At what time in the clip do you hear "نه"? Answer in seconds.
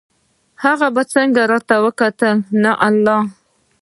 2.63-2.71